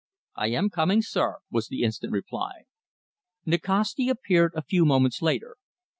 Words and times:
"I 0.35 0.47
am 0.47 0.71
coming, 0.71 1.03
sir," 1.03 1.35
was 1.51 1.67
the 1.67 1.83
instant 1.83 2.11
reply. 2.11 2.63
Nikasti 3.45 4.09
appeared, 4.09 4.53
a 4.55 4.63
few 4.63 4.83
moments 4.83 5.21
later. 5.21 5.57